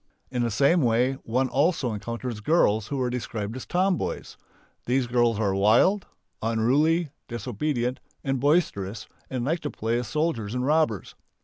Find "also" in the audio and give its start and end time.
1.47-1.93